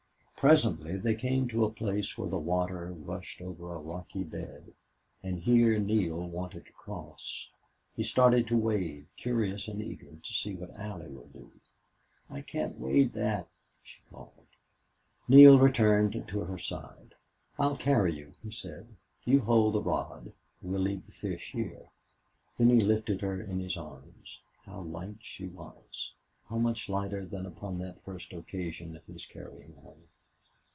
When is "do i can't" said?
11.31-12.79